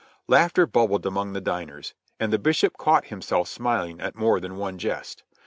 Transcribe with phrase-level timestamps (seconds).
[0.27, 4.79] Laughter bubbled among the diners; and the Bishop caught himself smiling at more than one
[4.79, 5.21] jest.